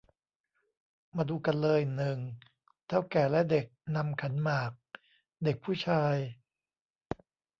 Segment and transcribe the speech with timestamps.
[1.15, 2.17] มาดูกันเลย หนึ่ง
[2.87, 3.65] เถ้าแก่และเด็ก
[3.95, 4.71] นำขันหมาก
[5.43, 6.15] เด็กผู้ชาย